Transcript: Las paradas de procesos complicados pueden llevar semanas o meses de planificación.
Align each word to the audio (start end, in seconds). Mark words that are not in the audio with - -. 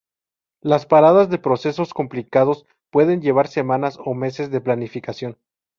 Las 0.63 0.87
paradas 0.87 1.29
de 1.29 1.37
procesos 1.37 1.93
complicados 1.93 2.65
pueden 2.91 3.21
llevar 3.21 3.47
semanas 3.47 3.99
o 4.03 4.15
meses 4.15 4.49
de 4.49 4.59
planificación. 4.59 5.37